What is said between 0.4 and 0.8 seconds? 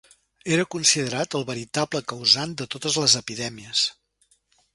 Era